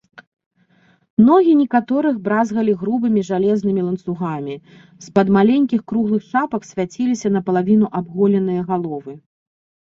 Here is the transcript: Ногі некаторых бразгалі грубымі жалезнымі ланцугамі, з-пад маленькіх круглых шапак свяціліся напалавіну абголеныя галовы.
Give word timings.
Ногі 1.25 1.51
некаторых 1.59 2.15
бразгалі 2.25 2.73
грубымі 2.79 3.21
жалезнымі 3.29 3.81
ланцугамі, 3.89 4.55
з-пад 5.09 5.27
маленькіх 5.37 5.85
круглых 5.93 6.23
шапак 6.31 6.61
свяціліся 6.71 7.27
напалавіну 7.37 7.85
абголеныя 8.01 8.61
галовы. 8.73 9.13